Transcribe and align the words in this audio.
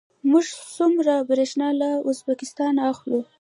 موږ 0.31 0.45
څومره 0.75 1.13
بریښنا 1.29 1.69
له 1.79 1.89
ازبکستان 2.09 2.75
اخلو؟ 2.91 3.19